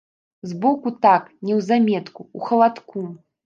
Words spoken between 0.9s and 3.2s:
так, неўзаметку, у халадку.